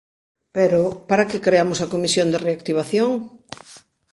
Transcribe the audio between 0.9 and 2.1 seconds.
¿para que creamos a